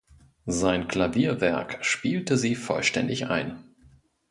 Sein 0.47 0.87
Klavierwerk 0.87 1.85
spielte 1.85 2.35
sie 2.35 2.55
vollständig 2.55 3.27
ein. 3.27 3.63